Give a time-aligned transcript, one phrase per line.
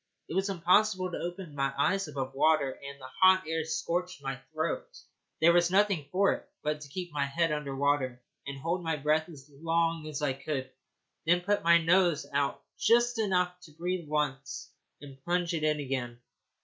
[0.27, 4.37] It was impossible to open my eyes above water, and the hot air scorched my
[4.51, 4.89] throat.
[5.39, 8.95] There was nothing for it but to keep my head under water and hold my
[8.95, 10.71] breath as long as I could,
[11.27, 16.19] then put my nose out just enough to breathe once, and plunge it in again.